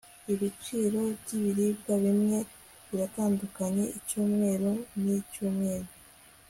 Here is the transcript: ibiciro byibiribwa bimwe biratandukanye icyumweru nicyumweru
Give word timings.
ibiciro 0.33 0.99
byibiribwa 1.21 1.93
bimwe 2.03 2.37
biratandukanye 2.87 3.83
icyumweru 3.97 4.71
nicyumweru 5.03 5.89